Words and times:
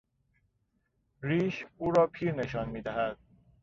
ریش، 1.21 1.65
او 1.77 1.91
را 1.91 2.07
پیر 2.07 2.35
نشان 2.35 2.69
میدهد. 2.69 3.17